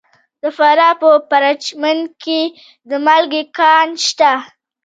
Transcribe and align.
د 0.41 0.43
فراه 0.57 0.93
په 1.01 1.09
پرچمن 1.29 1.99
کې 2.23 2.41
د 2.89 2.91
مالګې 3.05 3.43
کان 3.57 3.87
شته. 4.05 4.33